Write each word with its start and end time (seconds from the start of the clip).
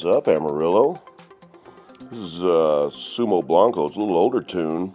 Is 0.00 0.06
up, 0.06 0.28
Amarillo? 0.28 0.94
This 2.10 2.18
is 2.18 2.42
uh, 2.42 2.88
Sumo 2.90 3.46
Blanco. 3.46 3.86
It's 3.86 3.96
a 3.96 4.00
little 4.00 4.16
older 4.16 4.40
tune. 4.40 4.94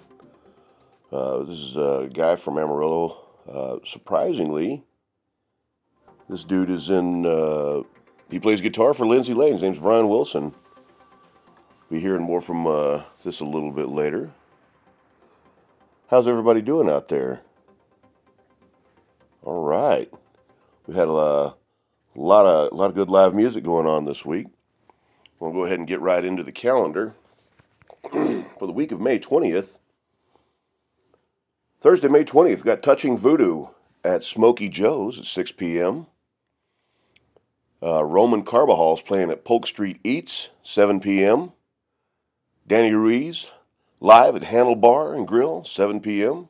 Uh, 1.12 1.44
this 1.44 1.58
is 1.58 1.76
a 1.76 2.09
guy 2.12 2.36
from 2.36 2.58
Amarillo. 2.58 3.23
Uh, 3.48 3.78
surprisingly, 3.86 4.84
this 6.28 6.44
dude 6.44 6.72
is 6.72 6.90
in. 6.90 7.23
Uh, 7.23 7.84
he 8.31 8.40
plays 8.40 8.62
guitar 8.62 8.95
for 8.95 9.05
Lindsay 9.05 9.36
Lane. 9.36 9.54
His 9.54 9.62
name's 9.62 9.78
Brian 9.78 10.09
Wilson. 10.09 10.55
Be 11.92 12.00
hearing 12.00 12.23
more 12.23 12.42
from 12.42 12.66
uh, 12.66 13.03
this 13.23 13.42
a 13.42 13.45
little 13.45 13.72
bit 13.72 13.90
later. 13.90 14.31
How's 16.09 16.28
everybody 16.28 16.64
doing 16.64 16.90
out 16.90 17.09
there? 17.09 17.42
All 19.44 19.64
right. 19.64 20.12
We 20.88 20.95
had 20.95 21.09
a 21.09 21.12
lot 21.12 22.45
of 22.48 22.72
a 22.72 22.76
lot 22.76 22.89
of 22.89 22.95
good 22.95 23.11
live 23.11 23.36
music 23.36 23.64
going 23.64 23.86
on 23.86 24.06
this 24.06 24.26
week. 24.26 24.48
We'll 25.39 25.52
go 25.52 25.66
ahead 25.66 25.80
and 25.80 25.88
get 25.88 26.02
right 26.02 26.23
into 26.23 26.44
the 26.44 26.52
calendar 26.52 27.14
for 28.11 28.66
the 28.66 28.72
week 28.72 28.91
of 28.91 29.02
May 29.02 29.19
20th. 29.19 29.80
Thursday, 31.80 32.08
May 32.08 32.23
20th, 32.23 32.64
got 32.64 32.81
Touching 32.81 33.17
Voodoo 33.17 33.67
at 34.03 34.23
Smoky 34.23 34.69
Joe's 34.69 35.19
at 35.19 35.25
6 35.25 35.52
p.m. 35.53 36.08
Uh, 37.83 38.03
Roman 38.03 38.44
Carbajal's 38.44 39.02
playing 39.02 39.30
at 39.30 39.44
Polk 39.44 39.67
Street 39.67 40.00
Eats, 40.03 40.50
7 40.64 41.00
p.m. 41.00 41.52
Danny 42.67 42.92
Ruiz 42.92 43.49
live 43.99 44.36
at 44.36 44.44
Handlebar 44.44 45.16
and 45.16 45.27
Grill, 45.27 45.64
7 45.64 45.99
p.m. 45.99 46.47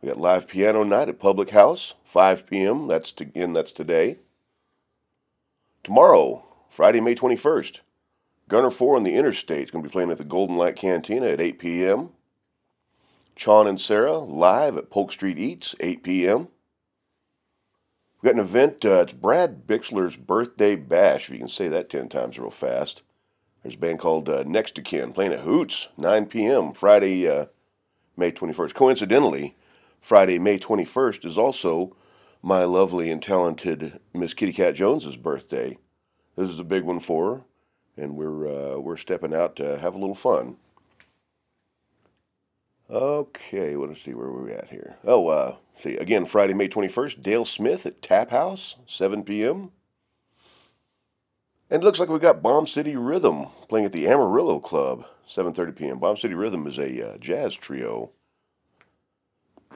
We 0.00 0.08
got 0.08 0.18
live 0.18 0.46
piano 0.48 0.84
night 0.84 1.08
at 1.08 1.18
Public 1.18 1.50
House, 1.50 1.94
5 2.04 2.46
p.m. 2.46 2.86
That's 2.86 3.12
to, 3.12 3.24
again, 3.24 3.52
that's 3.52 3.72
today. 3.72 4.18
Tomorrow, 5.82 6.47
Friday, 6.68 7.00
May 7.00 7.14
21st, 7.14 7.80
Gunner 8.48 8.70
4 8.70 8.96
on 8.96 9.02
the 9.02 9.14
Interstate 9.14 9.64
is 9.64 9.70
going 9.70 9.82
to 9.82 9.88
be 9.88 9.92
playing 9.92 10.10
at 10.10 10.18
the 10.18 10.24
Golden 10.24 10.56
Light 10.56 10.76
Cantina 10.76 11.26
at 11.26 11.40
8 11.40 11.58
p.m. 11.58 12.10
Chon 13.36 13.66
and 13.66 13.80
Sarah 13.80 14.18
live 14.18 14.76
at 14.76 14.90
Polk 14.90 15.12
Street 15.12 15.38
Eats, 15.38 15.74
8 15.80 16.02
p.m. 16.02 16.48
We've 18.20 18.30
got 18.30 18.34
an 18.34 18.44
event, 18.44 18.84
uh, 18.84 19.02
it's 19.02 19.12
Brad 19.12 19.66
Bixler's 19.66 20.16
birthday 20.16 20.76
bash, 20.76 21.28
if 21.28 21.30
you 21.30 21.38
can 21.38 21.48
say 21.48 21.68
that 21.68 21.88
10 21.88 22.08
times 22.08 22.38
real 22.38 22.50
fast. 22.50 23.02
There's 23.62 23.74
a 23.74 23.78
band 23.78 23.98
called 23.98 24.28
uh, 24.28 24.44
Next 24.46 24.74
to 24.76 24.82
Kin 24.82 25.12
playing 25.12 25.32
at 25.32 25.40
Hoots, 25.40 25.88
9 25.96 26.26
p.m., 26.26 26.72
Friday, 26.72 27.28
uh, 27.28 27.46
May 28.16 28.32
21st. 28.32 28.74
Coincidentally, 28.74 29.56
Friday, 30.00 30.38
May 30.38 30.58
21st 30.58 31.24
is 31.24 31.38
also 31.38 31.96
my 32.42 32.64
lovely 32.64 33.10
and 33.10 33.22
talented 33.22 34.00
Miss 34.14 34.34
Kitty 34.34 34.52
Cat 34.52 34.74
Jones's 34.74 35.16
birthday. 35.16 35.78
This 36.38 36.50
is 36.50 36.60
a 36.60 36.64
big 36.64 36.84
one 36.84 37.00
for 37.00 37.34
her, 37.34 37.40
and 38.04 38.14
we're 38.14 38.46
uh, 38.46 38.78
we're 38.78 38.96
stepping 38.96 39.34
out 39.34 39.56
to 39.56 39.76
have 39.78 39.96
a 39.96 39.98
little 39.98 40.14
fun. 40.14 40.56
Okay, 42.88 43.74
let 43.74 43.90
us 43.90 44.02
see 44.02 44.14
where 44.14 44.30
we're 44.30 44.52
at 44.52 44.68
here. 44.68 44.98
Oh, 45.04 45.26
uh, 45.26 45.56
see 45.74 45.96
again 45.96 46.26
Friday, 46.26 46.54
May 46.54 46.68
21st, 46.68 47.20
Dale 47.20 47.44
Smith 47.44 47.86
at 47.86 48.00
Tap 48.00 48.30
House, 48.30 48.76
7 48.86 49.24
p.m. 49.24 49.72
And 51.70 51.82
it 51.82 51.84
looks 51.84 51.98
like 51.98 52.08
we've 52.08 52.20
got 52.20 52.40
Bomb 52.40 52.68
City 52.68 52.94
Rhythm 52.94 53.46
playing 53.68 53.86
at 53.86 53.92
the 53.92 54.06
Amarillo 54.06 54.60
Club, 54.60 55.06
7:30 55.28 55.74
p.m. 55.74 55.98
Bomb 55.98 56.16
City 56.16 56.34
Rhythm 56.34 56.68
is 56.68 56.78
a 56.78 57.14
uh, 57.14 57.18
jazz 57.18 57.56
trio. 57.56 58.12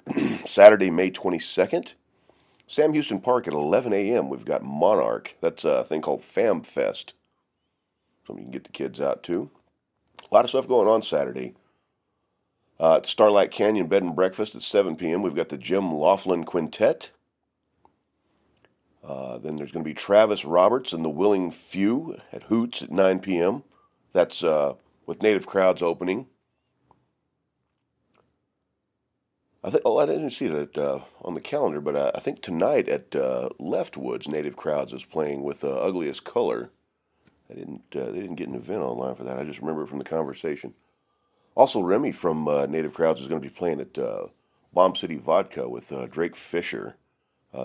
Saturday, 0.44 0.90
May 0.90 1.10
22nd, 1.10 1.94
Sam 2.72 2.94
Houston 2.94 3.20
Park 3.20 3.46
at 3.46 3.52
11 3.52 3.92
a.m. 3.92 4.30
We've 4.30 4.46
got 4.46 4.62
Monarch. 4.62 5.36
That's 5.42 5.66
a 5.66 5.84
thing 5.84 6.00
called 6.00 6.24
Fam 6.24 6.62
Fest. 6.62 7.12
Something 8.26 8.46
you 8.46 8.50
can 8.50 8.52
get 8.52 8.64
the 8.64 8.70
kids 8.70 8.98
out 8.98 9.22
to. 9.24 9.50
A 10.30 10.34
lot 10.34 10.46
of 10.46 10.48
stuff 10.48 10.66
going 10.66 10.88
on 10.88 11.02
Saturday. 11.02 11.52
Uh, 12.80 12.96
at 12.96 13.04
Starlight 13.04 13.50
Canyon 13.50 13.88
Bed 13.88 14.02
and 14.02 14.16
Breakfast 14.16 14.54
at 14.54 14.62
7 14.62 14.96
p.m. 14.96 15.20
We've 15.20 15.34
got 15.34 15.50
the 15.50 15.58
Jim 15.58 15.92
Laughlin 15.92 16.44
Quintet. 16.44 17.10
Uh, 19.04 19.36
then 19.36 19.56
there's 19.56 19.70
going 19.70 19.84
to 19.84 19.90
be 19.90 19.92
Travis 19.92 20.46
Roberts 20.46 20.94
and 20.94 21.04
the 21.04 21.10
Willing 21.10 21.50
Few 21.50 22.16
at 22.32 22.44
Hoots 22.44 22.80
at 22.80 22.90
9 22.90 23.18
p.m. 23.18 23.64
That's 24.14 24.42
uh, 24.42 24.76
with 25.04 25.22
Native 25.22 25.46
Crowds 25.46 25.82
opening. 25.82 26.26
I 29.64 29.70
think. 29.70 29.82
Oh, 29.84 29.98
I 29.98 30.06
didn't 30.06 30.30
see 30.30 30.48
that 30.48 30.76
uh, 30.76 31.00
on 31.22 31.34
the 31.34 31.40
calendar, 31.40 31.80
but 31.80 31.94
uh, 31.94 32.10
I 32.14 32.20
think 32.20 32.42
tonight 32.42 32.88
at 32.88 33.14
uh, 33.14 33.50
Leftwoods, 33.60 34.26
Native 34.26 34.56
Crowds 34.56 34.92
is 34.92 35.04
playing 35.04 35.42
with 35.42 35.62
uh, 35.62 35.80
Ugliest 35.80 36.24
Color. 36.24 36.70
I 37.50 37.54
didn't. 37.54 37.82
Uh, 37.94 38.06
they 38.06 38.20
didn't 38.20 38.36
get 38.36 38.48
an 38.48 38.56
event 38.56 38.82
online 38.82 39.14
for 39.14 39.24
that. 39.24 39.38
I 39.38 39.44
just 39.44 39.60
remember 39.60 39.84
it 39.84 39.88
from 39.88 39.98
the 39.98 40.04
conversation. 40.04 40.74
Also, 41.54 41.80
Remy 41.80 42.12
from 42.12 42.48
uh, 42.48 42.66
Native 42.66 42.94
Crowds 42.94 43.20
is 43.20 43.28
going 43.28 43.40
to 43.40 43.48
be 43.48 43.54
playing 43.54 43.80
at 43.80 43.96
Bomb 44.72 44.96
City 44.96 45.16
Vodka 45.16 45.68
with 45.68 45.92
Drake 46.10 46.34
Fisher 46.34 46.96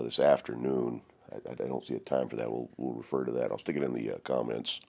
this 0.03 0.19
afternoon. 0.19 1.01
I, 1.31 1.51
I, 1.51 1.55
don't 1.55 1.85
see 1.85 1.95
a 1.95 1.99
time 1.99 2.29
for 2.29 2.35
that. 2.35 2.51
We'll 2.51 2.69
we'll 2.77 2.93
refer 2.93 3.23
to 3.23 3.31
that. 3.33 3.51
I'll 3.51 3.57
stick 3.57 3.75
it 3.75 3.83
in 3.83 3.93
the 3.93 4.19
comments. 4.23 4.81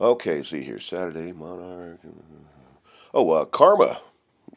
Okay, 0.00 0.42
see 0.42 0.62
here. 0.62 0.80
Saturday, 0.80 1.32
Monarch. 1.32 2.00
Oh, 3.12 3.44
Karma 3.44 4.00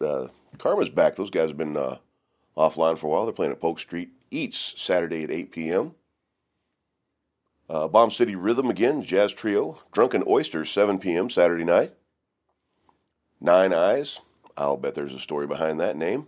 uh, 0.02 0.28
Karma's 0.58 0.90
back. 0.90 1.16
Those 1.16 1.30
guys 1.30 1.50
have 1.50 1.58
been 1.58 1.78
uh, 1.78 1.98
offline 2.58 2.98
for 2.98 3.08
a 3.08 3.10
while. 3.10 3.26
They're 3.26 3.34
playing 3.34 3.52
at 3.52 3.62
Polk 3.62 3.80
Street 3.80 4.10
Eats 4.32 4.74
Saturday 4.78 5.24
at 5.24 5.32
8 5.32 5.52
p.m. 5.52 5.96
Uh, 7.70 7.88
Bomb 7.88 8.12
City 8.12 8.36
Rhythm 8.36 8.70
again, 8.70 9.02
jazz 9.02 9.34
trio. 9.34 9.80
Drunken 9.92 10.24
Oysters, 10.28 10.70
7 10.70 11.00
p.m. 11.00 11.30
Saturday 11.30 11.64
night. 11.64 11.94
Nine 13.40 13.74
Eyes. 13.74 14.20
I'll 14.56 14.78
bet 14.78 14.96
there's 14.96 15.14
a 15.14 15.20
story 15.20 15.46
behind 15.46 15.80
that 15.80 15.98
name. 15.98 16.28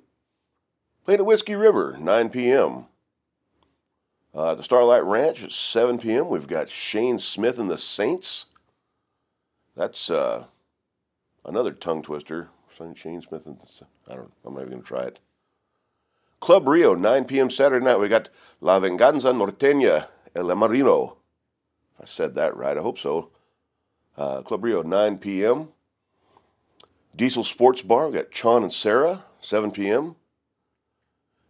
Playing 1.06 1.22
at 1.22 1.26
Whiskey 1.26 1.56
River, 1.56 1.98
9 2.00 2.30
p.m. 2.30 2.86
Uh, 4.34 4.54
the 4.54 4.64
Starlight 4.64 5.04
Ranch 5.04 5.44
at 5.44 5.52
7 5.52 5.98
p.m. 5.98 6.30
We've 6.30 6.46
got 6.46 6.70
Shane 6.70 7.18
Smith 7.18 7.58
and 7.58 7.70
the 7.70 7.78
Saints. 7.78 8.46
That's 9.76 10.12
uh, 10.12 10.46
another 11.46 11.72
tongue 11.72 12.04
twister. 12.04 12.50
Shane 12.96 13.22
Smith 13.22 13.46
and 13.46 13.58
I 14.08 14.16
don't. 14.16 14.32
I'm 14.46 14.54
not 14.54 14.62
even 14.62 14.74
gonna 14.74 14.84
try 14.84 15.04
it. 15.04 15.20
Club 16.40 16.68
Rio, 16.68 16.96
9 16.96 17.26
p.m. 17.26 17.50
Saturday 17.50 17.84
night. 17.84 18.00
We 18.00 18.08
got 18.08 18.30
La 18.62 18.80
Venganza 18.80 19.34
Norteña 19.34 20.08
El 20.36 20.56
Marino. 20.56 21.18
I 22.02 22.06
said 22.06 22.36
that 22.36 22.56
right. 22.56 22.78
I 22.78 22.82
hope 22.82 22.98
so. 22.98 23.32
Uh, 24.18 24.42
Club 24.42 24.64
Rio, 24.64 24.82
9 24.82 25.18
p.m. 25.18 25.70
Diesel 27.16 27.44
Sports 27.44 27.82
Bar. 27.82 28.08
We 28.08 28.18
got 28.18 28.32
Chon 28.32 28.64
and 28.64 28.72
Sarah, 28.72 29.26
7 29.42 29.72
p.m. 29.72 30.16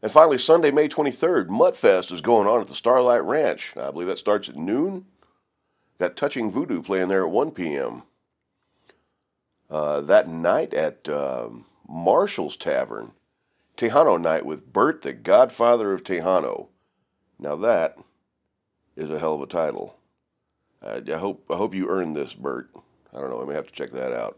And 0.01 0.11
finally, 0.11 0.37
Sunday, 0.37 0.71
May 0.71 0.87
23rd, 0.87 1.47
Mudfest 1.47 2.11
is 2.11 2.21
going 2.21 2.47
on 2.47 2.61
at 2.61 2.67
the 2.67 2.75
Starlight 2.75 3.23
Ranch. 3.23 3.75
I 3.77 3.91
believe 3.91 4.07
that 4.07 4.17
starts 4.17 4.49
at 4.49 4.55
noon. 4.55 5.05
Got 5.99 6.15
Touching 6.15 6.49
Voodoo 6.49 6.81
playing 6.81 7.09
there 7.09 7.25
at 7.25 7.31
1 7.31 7.51
p.m. 7.51 8.03
Uh, 9.69 10.01
that 10.01 10.27
night 10.27 10.73
at 10.73 11.07
uh, 11.07 11.49
Marshall's 11.87 12.57
Tavern, 12.57 13.11
Tejano 13.77 14.19
night 14.19 14.45
with 14.45 14.71
Bert, 14.73 15.03
the 15.03 15.13
godfather 15.13 15.93
of 15.93 16.03
Tejano. 16.03 16.67
Now 17.37 17.55
that 17.55 17.97
is 18.95 19.09
a 19.09 19.19
hell 19.19 19.35
of 19.35 19.41
a 19.41 19.47
title. 19.47 19.95
Uh, 20.81 21.01
I 21.07 21.17
hope 21.17 21.45
I 21.49 21.55
hope 21.55 21.75
you 21.75 21.89
earned 21.89 22.15
this, 22.15 22.33
Bert. 22.33 22.69
I 23.13 23.19
don't 23.19 23.29
know. 23.29 23.41
I 23.41 23.45
may 23.45 23.53
have 23.53 23.67
to 23.67 23.73
check 23.73 23.91
that 23.91 24.13
out. 24.13 24.37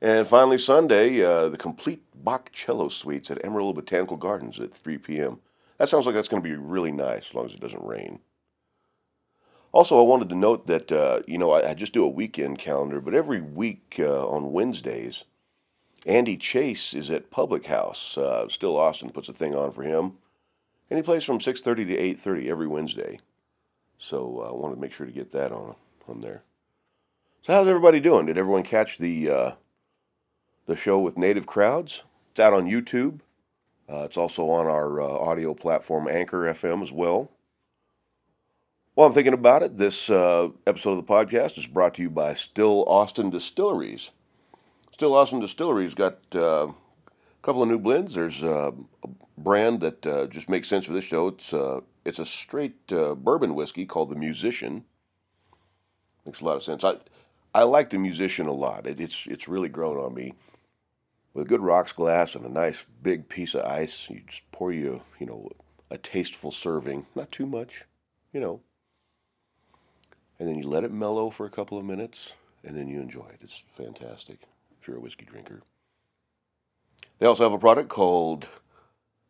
And 0.00 0.26
finally, 0.26 0.58
Sunday, 0.58 1.22
uh, 1.22 1.48
the 1.48 1.56
complete 1.56 2.02
Bach 2.14 2.50
cello 2.52 2.88
suites 2.88 3.30
at 3.30 3.44
Amarillo 3.44 3.72
Botanical 3.72 4.16
Gardens 4.16 4.60
at 4.60 4.74
3 4.74 4.98
p.m. 4.98 5.40
That 5.78 5.88
sounds 5.88 6.06
like 6.06 6.14
that's 6.14 6.28
going 6.28 6.42
to 6.42 6.48
be 6.48 6.54
really 6.54 6.92
nice 6.92 7.28
as 7.28 7.34
long 7.34 7.46
as 7.46 7.54
it 7.54 7.60
doesn't 7.60 7.84
rain. 7.84 8.20
Also, 9.74 9.98
I 9.98 10.04
wanted 10.04 10.28
to 10.28 10.36
note 10.36 10.66
that, 10.66 10.92
uh, 10.92 11.22
you 11.26 11.36
know, 11.36 11.50
I, 11.50 11.70
I, 11.70 11.74
just 11.74 11.92
do 11.92 12.04
a 12.04 12.08
weekend 12.08 12.60
calendar, 12.60 13.00
but 13.00 13.12
every 13.12 13.40
week 13.40 13.96
uh, 13.98 14.24
on 14.24 14.52
Wednesdays, 14.52 15.24
Andy 16.06 16.36
Chase 16.36 16.94
is 16.94 17.10
at 17.10 17.32
Public 17.32 17.66
House. 17.66 18.16
Uh, 18.16 18.48
Still 18.48 18.76
Austin 18.76 19.10
puts 19.10 19.28
a 19.28 19.32
thing 19.32 19.56
on 19.56 19.72
for 19.72 19.82
him, 19.82 20.12
and 20.88 20.96
he 20.96 21.02
plays 21.02 21.24
from 21.24 21.40
6:30 21.40 21.88
to 21.88 21.96
8:30 21.96 22.48
every 22.48 22.68
Wednesday. 22.68 23.18
So 23.98 24.44
uh, 24.44 24.50
I 24.50 24.52
wanted 24.52 24.76
to 24.76 24.80
make 24.80 24.92
sure 24.92 25.06
to 25.06 25.12
get 25.12 25.32
that 25.32 25.50
on 25.50 25.74
on 26.06 26.20
there. 26.20 26.44
So 27.42 27.52
how's 27.52 27.66
everybody 27.66 27.98
doing? 27.98 28.26
Did 28.26 28.38
everyone 28.38 28.62
catch 28.62 28.98
the 28.98 29.28
uh, 29.28 29.52
the 30.66 30.76
show 30.76 31.00
with 31.00 31.18
native 31.18 31.46
crowds? 31.46 32.04
It's 32.30 32.38
out 32.38 32.52
on 32.52 32.66
YouTube. 32.70 33.22
Uh, 33.90 34.04
it's 34.04 34.16
also 34.16 34.48
on 34.50 34.68
our 34.68 35.00
audio 35.00 35.52
platform 35.52 36.06
Anchor 36.06 36.42
FM 36.42 36.80
as 36.80 36.92
well. 36.92 37.32
While 38.94 39.08
I'm 39.08 39.12
thinking 39.12 39.34
about 39.34 39.64
it, 39.64 39.76
this 39.76 40.08
uh, 40.08 40.50
episode 40.68 40.92
of 40.92 41.04
the 41.04 41.12
podcast 41.12 41.58
is 41.58 41.66
brought 41.66 41.94
to 41.94 42.02
you 42.02 42.10
by 42.10 42.34
Still 42.34 42.84
Austin 42.86 43.28
Distilleries. 43.28 44.12
Still 44.92 45.14
Austin 45.14 45.40
Distilleries 45.40 45.94
got 45.94 46.18
uh, 46.32 46.68
a 46.68 46.74
couple 47.42 47.60
of 47.60 47.68
new 47.68 47.80
blends. 47.80 48.14
There's 48.14 48.44
uh, 48.44 48.70
a 49.02 49.08
brand 49.36 49.80
that 49.80 50.06
uh, 50.06 50.26
just 50.28 50.48
makes 50.48 50.68
sense 50.68 50.86
for 50.86 50.92
this 50.92 51.06
show. 51.06 51.26
It's 51.26 51.52
uh, 51.52 51.80
it's 52.04 52.20
a 52.20 52.24
straight 52.24 52.92
uh, 52.92 53.16
bourbon 53.16 53.56
whiskey 53.56 53.84
called 53.84 54.10
the 54.10 54.16
Musician. 54.16 54.84
Makes 56.24 56.40
a 56.40 56.44
lot 56.44 56.56
of 56.56 56.62
sense. 56.62 56.84
I 56.84 56.98
I 57.52 57.64
like 57.64 57.90
the 57.90 57.98
Musician 57.98 58.46
a 58.46 58.52
lot. 58.52 58.86
It, 58.86 59.00
it's 59.00 59.26
it's 59.26 59.48
really 59.48 59.68
grown 59.68 59.96
on 59.96 60.14
me. 60.14 60.34
With 61.32 61.46
a 61.46 61.48
good 61.48 61.62
rocks 61.62 61.90
glass 61.90 62.36
and 62.36 62.46
a 62.46 62.48
nice 62.48 62.84
big 63.02 63.28
piece 63.28 63.56
of 63.56 63.64
ice, 63.64 64.08
you 64.08 64.22
just 64.24 64.48
pour 64.52 64.70
you 64.70 65.02
you 65.18 65.26
know 65.26 65.50
a 65.90 65.98
tasteful 65.98 66.52
serving, 66.52 67.06
not 67.16 67.32
too 67.32 67.46
much, 67.46 67.86
you 68.32 68.38
know. 68.38 68.60
And 70.44 70.52
then 70.52 70.62
you 70.62 70.68
let 70.68 70.84
it 70.84 70.92
mellow 70.92 71.30
for 71.30 71.46
a 71.46 71.50
couple 71.50 71.78
of 71.78 71.86
minutes, 71.86 72.34
and 72.62 72.76
then 72.76 72.86
you 72.86 73.00
enjoy 73.00 73.24
it. 73.28 73.38
It's 73.40 73.64
fantastic 73.66 74.40
if 74.78 74.86
you're 74.86 74.98
a 74.98 75.00
whiskey 75.00 75.24
drinker. 75.24 75.62
They 77.18 77.24
also 77.24 77.44
have 77.44 77.54
a 77.54 77.58
product 77.58 77.88
called 77.88 78.46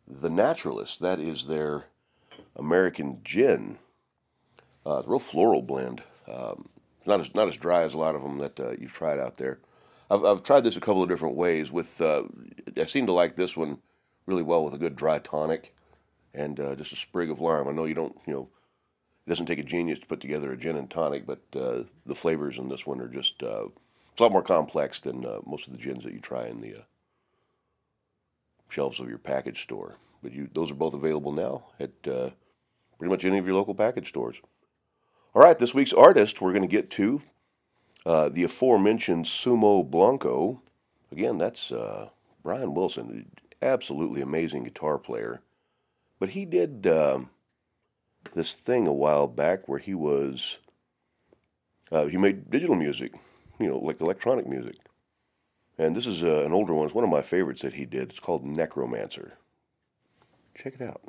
The 0.08 0.28
Naturalist. 0.28 0.98
That 0.98 1.20
is 1.20 1.46
their 1.46 1.84
American 2.56 3.20
gin. 3.22 3.78
Uh, 4.84 4.98
it's 4.98 5.06
a 5.06 5.10
real 5.10 5.20
floral 5.20 5.62
blend. 5.62 6.02
Um, 6.26 6.68
not 7.06 7.20
as 7.20 7.32
not 7.32 7.46
as 7.46 7.56
dry 7.56 7.82
as 7.84 7.94
a 7.94 7.98
lot 7.98 8.16
of 8.16 8.22
them 8.22 8.38
that 8.38 8.58
uh, 8.58 8.72
you've 8.72 8.92
tried 8.92 9.20
out 9.20 9.36
there. 9.36 9.60
I've, 10.10 10.24
I've 10.24 10.42
tried 10.42 10.64
this 10.64 10.76
a 10.76 10.80
couple 10.80 11.04
of 11.04 11.08
different 11.08 11.36
ways. 11.36 11.70
With 11.70 12.00
uh, 12.00 12.24
I 12.76 12.86
seem 12.86 13.06
to 13.06 13.12
like 13.12 13.36
this 13.36 13.56
one 13.56 13.78
really 14.26 14.42
well 14.42 14.64
with 14.64 14.74
a 14.74 14.78
good 14.78 14.96
dry 14.96 15.20
tonic 15.20 15.76
and 16.34 16.58
uh, 16.58 16.74
just 16.74 16.92
a 16.92 16.96
sprig 16.96 17.30
of 17.30 17.40
lime. 17.40 17.68
I 17.68 17.70
know 17.70 17.84
you 17.84 17.94
don't, 17.94 18.16
you 18.26 18.32
know, 18.32 18.48
it 19.26 19.30
doesn't 19.30 19.46
take 19.46 19.58
a 19.58 19.64
genius 19.64 19.98
to 20.00 20.06
put 20.06 20.20
together 20.20 20.52
a 20.52 20.56
gin 20.56 20.76
and 20.76 20.90
tonic, 20.90 21.26
but 21.26 21.40
uh, 21.56 21.84
the 22.04 22.14
flavors 22.14 22.58
in 22.58 22.68
this 22.68 22.86
one 22.86 23.00
are 23.00 23.08
just 23.08 23.42
uh, 23.42 23.66
it's 24.12 24.20
a 24.20 24.22
lot 24.22 24.32
more 24.32 24.42
complex 24.42 25.00
than 25.00 25.24
uh, 25.24 25.40
most 25.46 25.66
of 25.66 25.72
the 25.72 25.78
gins 25.78 26.04
that 26.04 26.12
you 26.12 26.20
try 26.20 26.46
in 26.46 26.60
the 26.60 26.74
uh, 26.76 26.82
shelves 28.68 29.00
of 29.00 29.08
your 29.08 29.18
package 29.18 29.62
store. 29.62 29.96
But 30.22 30.32
you, 30.32 30.48
those 30.52 30.70
are 30.70 30.76
both 30.76 30.94
available 30.94 31.32
now 31.32 31.64
at 31.80 31.90
uh, 32.06 32.30
pretty 32.98 33.10
much 33.10 33.24
any 33.24 33.38
of 33.38 33.46
your 33.46 33.54
local 33.54 33.74
package 33.74 34.08
stores. 34.08 34.36
All 35.34 35.42
right, 35.42 35.58
this 35.58 35.74
week's 35.74 35.92
artist 35.92 36.40
we're 36.40 36.52
going 36.52 36.62
to 36.62 36.68
get 36.68 36.90
to 36.92 37.22
uh, 38.06 38.28
the 38.28 38.44
aforementioned 38.44 39.24
Sumo 39.24 39.88
Blanco. 39.88 40.60
Again, 41.10 41.38
that's 41.38 41.72
Brian 42.42 42.74
Wilson, 42.74 43.30
absolutely 43.62 44.20
amazing 44.20 44.64
guitar 44.64 44.98
player. 44.98 45.40
But 46.18 46.30
he 46.30 46.44
did 46.44 46.86
um, 46.86 47.30
this 48.32 48.54
thing 48.54 48.86
a 48.86 48.92
while 48.92 49.26
back 49.26 49.68
where 49.68 49.78
he 49.78 49.94
was 49.94 50.58
uh, 51.92 52.06
he 52.06 52.16
made 52.16 52.50
digital 52.50 52.74
music, 52.74 53.12
you 53.60 53.68
know, 53.68 53.78
like 53.78 54.00
electronic 54.00 54.46
music. 54.46 54.76
And 55.78 55.94
this 55.94 56.06
is 56.06 56.22
uh, 56.22 56.44
an 56.44 56.52
older 56.52 56.72
one. 56.72 56.86
It's 56.86 56.94
one 56.94 57.04
of 57.04 57.10
my 57.10 57.22
favorites 57.22 57.62
that 57.62 57.74
he 57.74 57.84
did. 57.84 58.10
It's 58.10 58.20
called 58.20 58.44
Necromancer. 58.44 59.34
Check 60.54 60.74
it 60.80 60.82
out. 60.82 61.02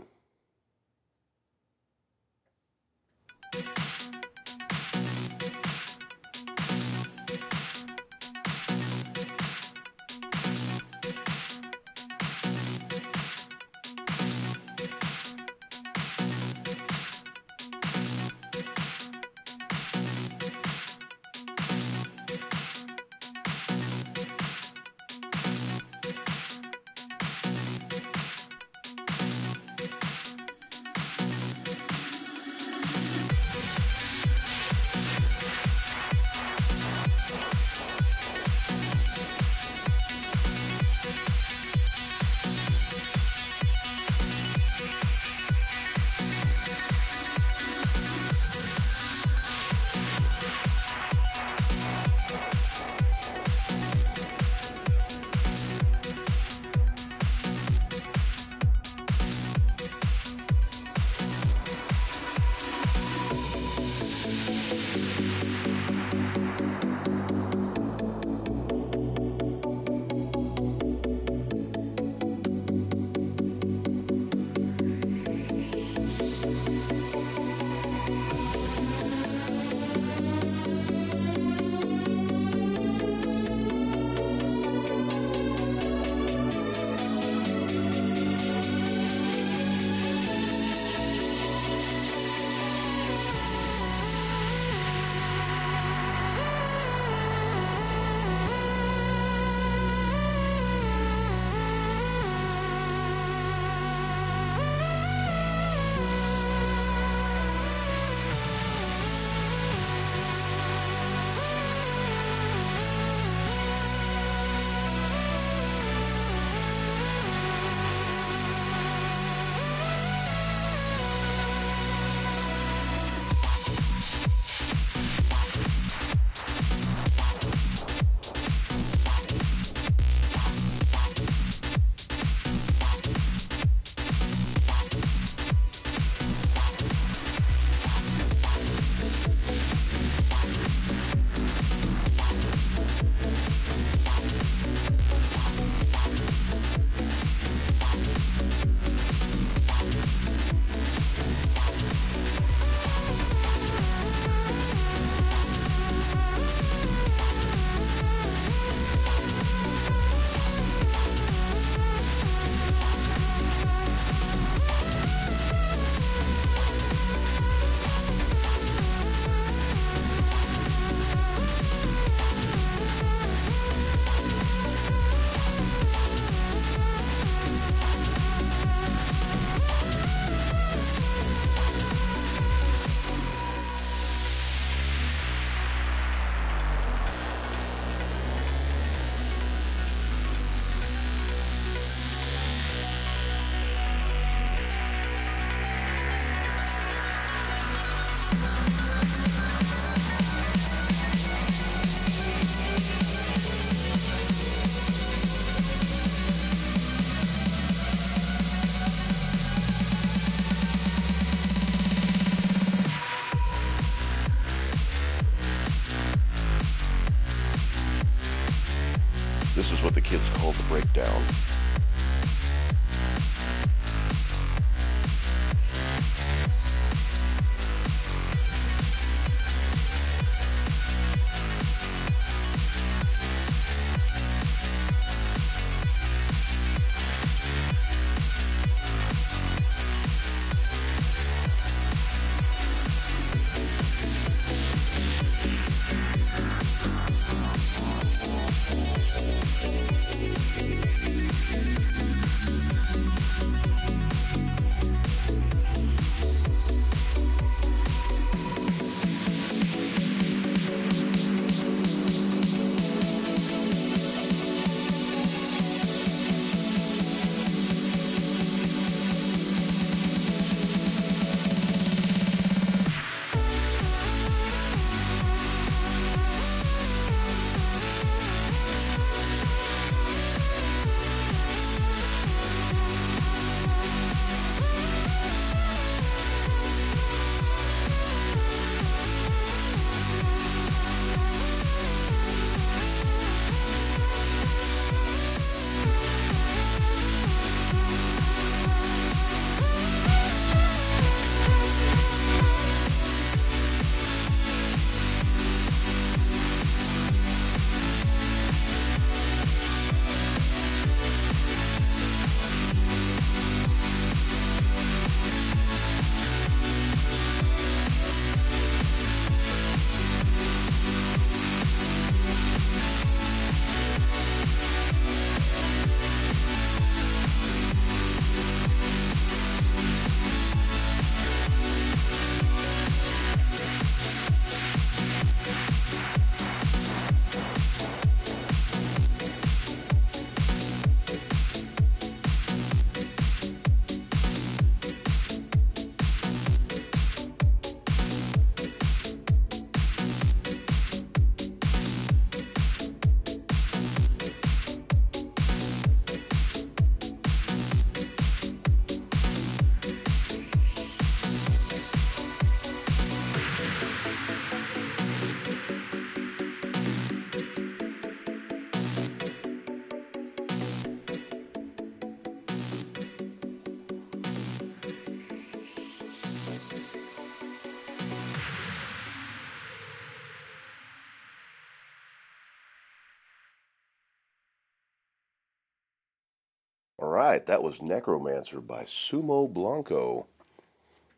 Right, 387.36 387.46
that 387.48 387.64
was 387.64 387.82
Necromancer 387.82 388.62
by 388.62 388.84
Sumo 388.84 389.52
Blanco. 389.52 390.28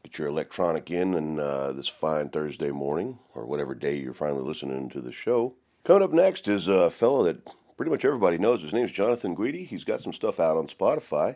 Get 0.03 0.17
your 0.17 0.29
electronic 0.29 0.89
in 0.89 1.13
and 1.13 1.39
uh, 1.39 1.73
this 1.73 1.87
fine 1.87 2.29
Thursday 2.29 2.71
morning, 2.71 3.19
or 3.35 3.45
whatever 3.45 3.75
day 3.75 3.97
you're 3.97 4.15
finally 4.15 4.41
listening 4.41 4.89
to 4.89 4.99
the 4.99 5.11
show. 5.11 5.53
Coming 5.83 6.01
up 6.01 6.13
next 6.13 6.47
is 6.47 6.67
a 6.67 6.89
fellow 6.89 7.23
that 7.25 7.47
pretty 7.75 7.91
much 7.91 8.03
everybody 8.03 8.39
knows. 8.39 8.63
His 8.63 8.73
name 8.73 8.85
is 8.85 8.91
Jonathan 8.91 9.35
Guidi. 9.35 9.67
He's 9.67 9.83
got 9.83 10.01
some 10.01 10.11
stuff 10.11 10.39
out 10.39 10.57
on 10.57 10.65
Spotify. 10.65 11.35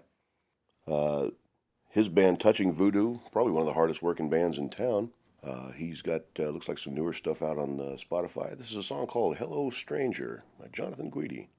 Uh, 0.87 1.27
his 1.89 2.09
band 2.09 2.39
Touching 2.39 2.73
Voodoo, 2.73 3.19
probably 3.31 3.51
one 3.51 3.61
of 3.61 3.67
the 3.67 3.73
hardest 3.73 4.01
working 4.01 4.31
bands 4.31 4.57
in 4.57 4.71
town. 4.71 5.11
Uh, 5.43 5.73
he's 5.73 6.01
got 6.01 6.23
uh, 6.39 6.49
looks 6.49 6.67
like 6.67 6.79
some 6.79 6.95
newer 6.95 7.13
stuff 7.13 7.43
out 7.43 7.59
on 7.59 7.79
uh, 7.79 7.97
Spotify. 7.97 8.57
This 8.57 8.71
is 8.71 8.77
a 8.77 8.83
song 8.83 9.05
called 9.05 9.37
"Hello 9.37 9.69
Stranger" 9.69 10.43
by 10.59 10.69
Jonathan 10.73 11.11
Guidi. 11.11 11.49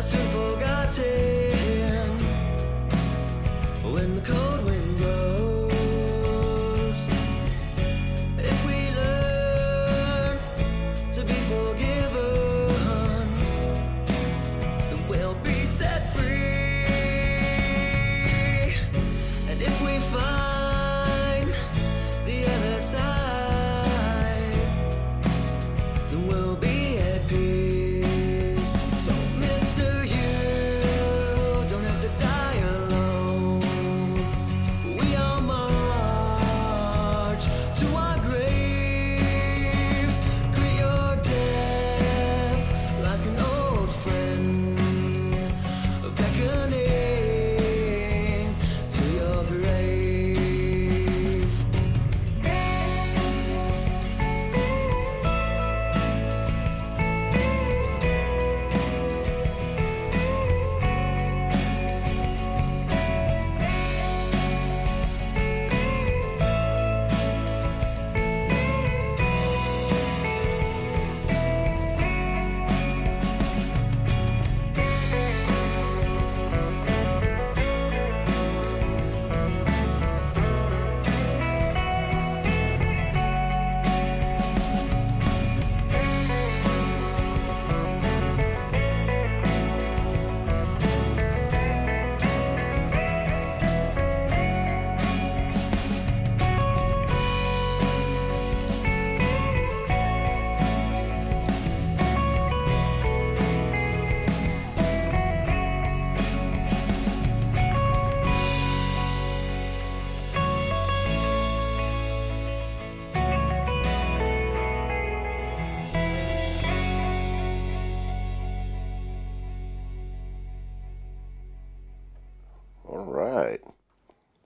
I 0.00 0.02
soon 0.02 0.28
forgot 0.30 0.98
it. 0.98 1.29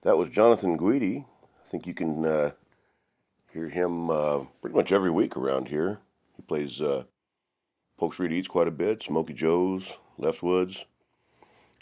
That 0.05 0.19
was 0.19 0.29
Jonathan 0.29 0.77
Guidi. 0.77 1.25
I 1.65 1.67
think 1.67 1.87
you 1.87 1.95
can 1.95 2.23
uh, 2.23 2.51
hear 3.51 3.69
him 3.69 4.11
uh, 4.11 4.41
pretty 4.61 4.75
much 4.75 4.91
every 4.91 5.09
week 5.09 5.35
around 5.35 5.69
here. 5.69 5.97
He 6.35 6.43
plays 6.43 6.79
uh, 6.79 7.05
Polk 7.97 8.13
Street 8.13 8.31
Eats 8.31 8.47
quite 8.47 8.67
a 8.67 8.71
bit, 8.71 9.01
Smoky 9.01 9.33
Joe's, 9.33 9.93
Leftwoods. 10.19 10.83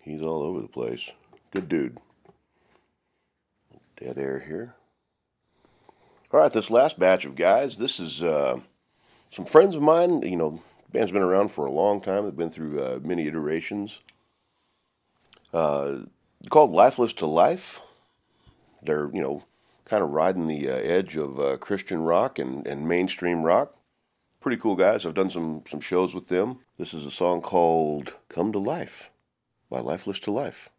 He's 0.02 0.22
all 0.22 0.42
over 0.42 0.62
the 0.62 0.70
place. 0.70 1.10
Good 1.52 1.68
dude. 1.68 1.98
Dead 3.98 4.18
air 4.18 4.40
here. 4.40 4.76
All 6.32 6.40
right, 6.40 6.52
this 6.52 6.72
last 6.72 6.98
batch 6.98 7.26
of 7.26 7.36
guys, 7.36 7.76
this 7.76 8.00
is 8.00 8.22
uh, 8.24 8.62
some 9.32 9.44
friends 9.44 9.76
of 9.76 9.82
mine. 9.82 10.22
You 10.22 10.38
know, 10.38 10.62
band's 10.94 11.12
been 11.12 11.22
around 11.22 11.50
for 11.50 11.66
a 11.66 11.72
long 11.72 12.00
time. 12.00 12.24
They've 12.24 12.34
been 12.34 12.50
through 12.50 12.82
uh, 12.82 13.00
many 13.04 13.28
iterations. 13.28 14.00
Uh, 15.54 16.04
called 16.50 16.72
Lifeless 16.72 17.12
to 17.16 17.26
Life. 17.26 17.82
They're, 18.86 19.10
you 19.14 19.22
know, 19.22 19.44
kind 19.86 20.04
of 20.04 20.10
riding 20.10 20.48
the 20.48 20.70
uh, 20.70 20.76
edge 20.76 21.16
of 21.16 21.40
uh, 21.40 21.58
Christian 21.58 22.02
rock 22.02 22.40
and, 22.40 22.66
and 22.68 22.88
mainstream 22.88 23.44
rock. 23.44 23.76
Pretty 24.40 24.58
cool 24.58 24.76
guys. 24.76 25.06
I've 25.06 25.14
done 25.14 25.30
some, 25.30 25.64
some 25.68 25.80
shows 25.80 26.14
with 26.14 26.28
them. 26.28 26.60
This 26.78 26.94
is 26.94 27.06
a 27.06 27.12
song 27.12 27.42
called 27.42 28.16
Come 28.30 28.52
to 28.52 28.60
Life 28.60 29.10
by 29.70 29.80
Lifeless 29.80 30.20
to 30.22 30.32
Life. 30.32 30.70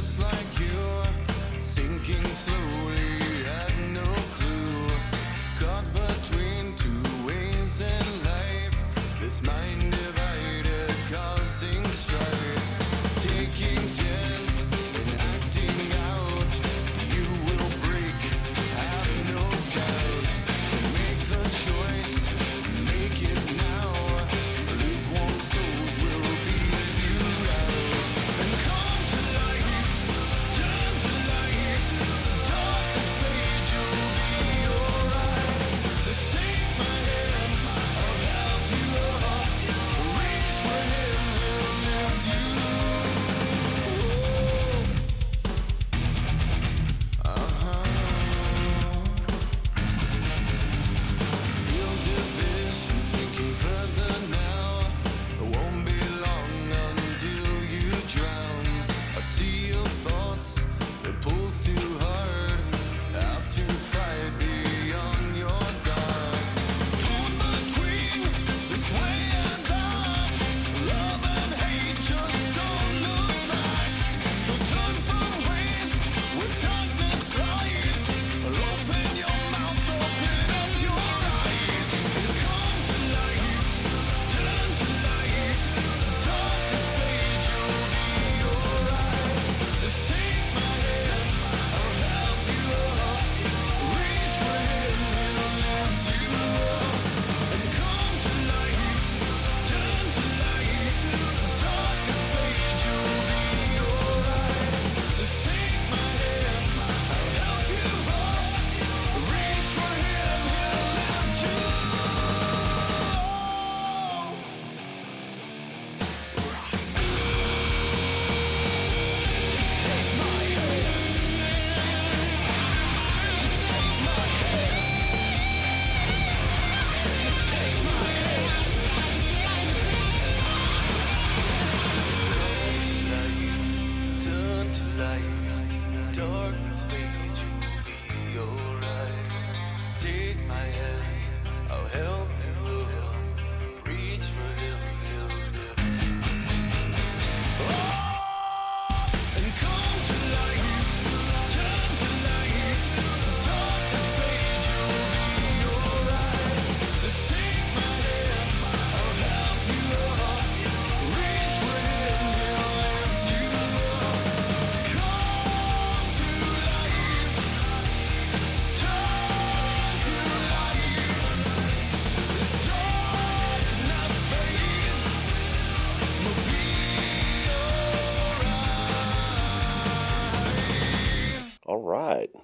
just 0.00 0.22
like 0.22 0.49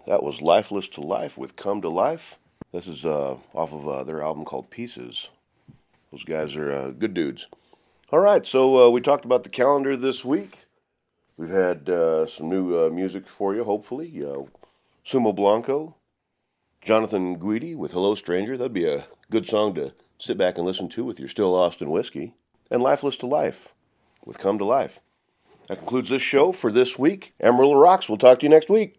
That 0.07 0.23
was 0.23 0.41
Lifeless 0.41 0.89
to 0.91 1.01
Life 1.01 1.37
with 1.37 1.57
Come 1.57 1.83
to 1.83 1.89
Life. 1.89 2.39
This 2.73 2.87
is 2.87 3.05
uh, 3.05 3.37
off 3.55 3.73
of 3.73 3.87
uh, 3.87 4.05
their 4.05 4.23
album 4.23 4.45
called 4.45 4.71
Pieces. 4.71 5.29
Those 6.11 6.25
guys 6.25 6.57
are 6.57 6.73
uh, 6.73 6.91
good 6.91 7.13
dudes. 7.13 7.47
All 8.11 8.21
right, 8.21 8.47
so 8.47 8.87
uh, 8.87 8.91
we 8.91 9.01
talked 9.01 9.25
about 9.25 9.43
the 9.43 9.51
calendar 9.51 9.97
this 9.97 10.25
week. 10.25 10.61
We've 11.37 11.51
had 11.51 11.89
uh, 11.89 12.27
some 12.27 12.49
new 12.49 12.79
uh, 12.79 12.89
music 12.89 13.29
for 13.29 13.55
you, 13.55 13.65
hopefully. 13.65 14.11
Sumo 15.05 15.35
Blanco, 15.35 15.97
Jonathan 16.81 17.39
Guidi 17.39 17.77
with 17.77 17.93
Hello 17.93 18.15
Stranger. 18.15 18.57
That'd 18.57 18.73
be 18.73 18.89
a 18.89 19.07
good 19.31 19.47
song 19.47 19.75
to 19.75 19.93
sit 20.19 20.39
back 20.39 20.57
and 20.57 20.67
listen 20.67 20.89
to 20.91 21.05
with 21.05 21.19
your 21.19 21.29
Still 21.29 21.55
Austin 21.55 21.91
whiskey. 21.91 22.35
And 22.71 22.83
Lifeless 22.83 23.17
to 23.19 23.27
Life 23.27 23.75
with 24.25 24.39
Come 24.39 24.59
to 24.59 24.65
Life. 24.65 25.01
That 25.69 25.79
concludes 25.79 26.09
this 26.09 26.23
show 26.23 26.53
for 26.53 26.71
this 26.71 26.99
week. 26.99 27.35
Amarillo 27.41 27.75
Rocks. 27.75 28.09
We'll 28.09 28.19
talk 28.19 28.39
to 28.39 28.47
you 28.47 28.51
next 28.51 28.71
week. 28.71 28.97